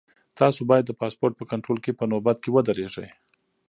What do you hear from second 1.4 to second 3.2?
کنټرول کې په نوبت کې ودرېږئ.